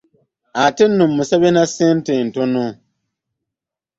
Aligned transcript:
Ate 0.65 0.83
nno 0.87 1.03
amusabye 1.09 1.49
na 1.53 1.63
ssente 1.69 2.11
ntono. 2.27 2.65